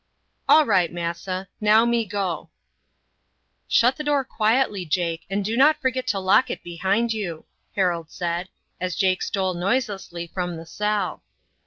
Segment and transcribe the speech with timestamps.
[0.49, 1.47] "All right, massa.
[1.59, 2.49] Now me go."
[3.67, 8.09] "Shut the door quietly, Jake, and do not forget to lock it behind you," Harold
[8.09, 11.21] said, as Jake stole noiselessly from the cell.